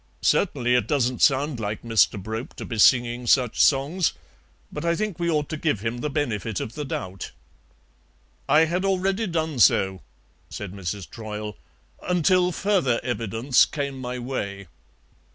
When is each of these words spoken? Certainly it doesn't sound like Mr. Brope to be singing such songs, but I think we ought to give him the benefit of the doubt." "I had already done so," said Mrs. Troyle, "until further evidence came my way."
Certainly 0.23 0.73
it 0.73 0.87
doesn't 0.87 1.21
sound 1.21 1.59
like 1.59 1.83
Mr. 1.83 2.17
Brope 2.19 2.55
to 2.55 2.65
be 2.65 2.79
singing 2.79 3.27
such 3.27 3.61
songs, 3.63 4.13
but 4.71 4.83
I 4.83 4.95
think 4.95 5.19
we 5.19 5.29
ought 5.29 5.47
to 5.49 5.57
give 5.57 5.81
him 5.81 5.99
the 5.99 6.09
benefit 6.09 6.59
of 6.59 6.73
the 6.73 6.83
doubt." 6.85 7.29
"I 8.49 8.61
had 8.61 8.83
already 8.83 9.27
done 9.27 9.59
so," 9.59 10.01
said 10.49 10.73
Mrs. 10.73 11.07
Troyle, 11.07 11.55
"until 12.01 12.51
further 12.51 12.99
evidence 13.03 13.63
came 13.67 13.99
my 14.01 14.17
way." 14.17 14.69